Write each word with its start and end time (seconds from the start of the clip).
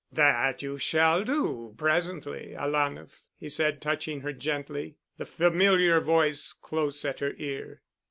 "That 0.11 0.63
you 0.63 0.79
shall 0.79 1.23
do 1.23 1.75
presently, 1.77 2.55
alanah," 2.57 3.09
he 3.37 3.49
said, 3.49 3.83
touching 3.83 4.21
her 4.21 4.33
gently, 4.33 4.95
the 5.17 5.27
familiar 5.27 5.99
voice 6.01 6.53
close 6.53 7.05
at 7.05 7.19
her 7.19 7.33
ear. 7.37 7.83